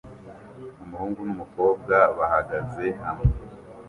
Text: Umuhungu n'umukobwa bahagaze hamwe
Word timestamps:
Umuhungu 0.83 1.19
n'umukobwa 1.27 1.95
bahagaze 2.17 2.85
hamwe 3.03 3.31